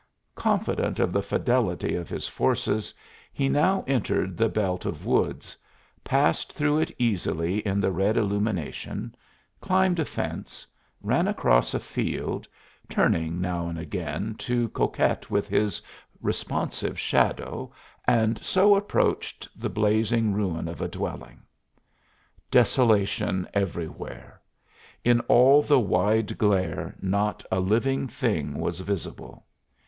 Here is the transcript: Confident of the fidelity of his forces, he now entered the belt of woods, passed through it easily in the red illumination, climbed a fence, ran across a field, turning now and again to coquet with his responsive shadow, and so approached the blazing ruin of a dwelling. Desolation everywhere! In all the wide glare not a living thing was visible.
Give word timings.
Confident 0.33 0.99
of 0.99 1.13
the 1.13 1.21
fidelity 1.21 1.93
of 1.93 2.09
his 2.09 2.27
forces, 2.27 2.91
he 3.31 3.47
now 3.47 3.83
entered 3.85 4.35
the 4.35 4.49
belt 4.49 4.83
of 4.83 5.05
woods, 5.05 5.55
passed 6.03 6.53
through 6.53 6.79
it 6.79 6.91
easily 6.97 7.59
in 7.59 7.79
the 7.79 7.91
red 7.91 8.17
illumination, 8.17 9.13
climbed 9.59 9.99
a 9.99 10.05
fence, 10.05 10.65
ran 11.03 11.27
across 11.27 11.75
a 11.75 11.79
field, 11.79 12.47
turning 12.89 13.39
now 13.39 13.67
and 13.67 13.77
again 13.77 14.33
to 14.39 14.69
coquet 14.69 15.19
with 15.29 15.47
his 15.47 15.83
responsive 16.19 16.97
shadow, 16.99 17.71
and 18.05 18.43
so 18.43 18.75
approached 18.75 19.47
the 19.55 19.69
blazing 19.69 20.33
ruin 20.33 20.67
of 20.67 20.81
a 20.81 20.87
dwelling. 20.87 21.43
Desolation 22.49 23.47
everywhere! 23.53 24.41
In 25.03 25.19
all 25.29 25.61
the 25.61 25.79
wide 25.79 26.39
glare 26.39 26.95
not 27.03 27.45
a 27.51 27.59
living 27.59 28.07
thing 28.07 28.57
was 28.59 28.79
visible. 28.79 29.45